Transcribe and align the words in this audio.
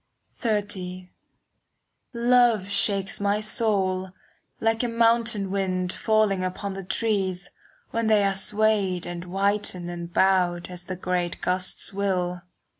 XXX 0.35 1.09
Love 2.11 2.69
shakes 2.71 3.19
my 3.19 3.39
soul, 3.39 4.09
like 4.59 4.81
a 4.81 4.87
mountain 4.87 5.51
wind 5.51 5.93
Falling 5.93 6.43
upon 6.43 6.73
the 6.73 6.83
trees, 6.83 7.51
When 7.91 8.07
they 8.07 8.23
are 8.23 8.33
swayed 8.33 9.05
and 9.05 9.23
whitened 9.25 9.91
and 9.91 10.11
bowed 10.11 10.69
As 10.71 10.85
the 10.85 10.95
great 10.95 11.39
gusts 11.39 11.93
will. 11.93 12.41